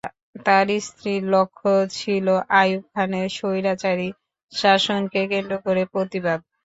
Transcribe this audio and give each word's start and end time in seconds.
তাঁর 0.45 0.67
স্থির 0.81 1.19
লক্ষ্য 1.33 1.69
ছিল 1.97 2.27
আইয়ুব 2.53 2.83
খানের 2.91 3.27
স্বৈরাচারী 3.37 4.09
শাসনকে 4.53 5.21
কেন্দ্র 5.31 5.53
করে 5.65 5.83
প্রতিবাদ। 5.93 6.39